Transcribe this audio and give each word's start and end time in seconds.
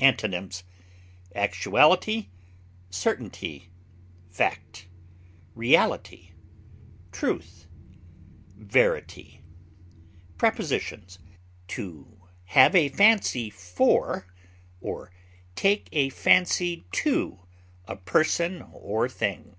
Antonyms: 0.00 0.64
actuality, 1.34 2.28
certainty, 2.90 3.70
fact, 4.28 4.86
reality, 5.54 6.32
truth, 7.10 7.66
verity. 8.54 9.40
Prepositions: 10.36 11.18
To 11.68 12.28
have 12.48 12.74
a 12.76 12.90
fancy 12.90 13.48
for 13.48 14.26
or 14.82 15.10
take 15.56 15.88
a 15.90 16.10
fancy 16.10 16.84
to 17.06 17.40
a 17.88 17.96
person 17.96 18.62
or 18.74 19.08
thing. 19.08 19.56